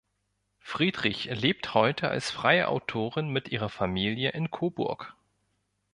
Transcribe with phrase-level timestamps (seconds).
[0.61, 5.15] Friedrich lebt heute als freie Autorin mit ihrer Familie in Coburg.